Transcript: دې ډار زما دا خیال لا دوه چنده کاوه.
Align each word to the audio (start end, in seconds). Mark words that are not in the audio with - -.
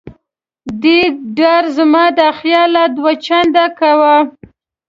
دې 0.81 0.99
ډار 1.37 1.63
زما 1.77 2.05
دا 2.19 2.29
خیال 2.39 2.69
لا 2.75 2.85
دوه 2.95 3.11
چنده 3.25 3.65
کاوه. 3.79 4.15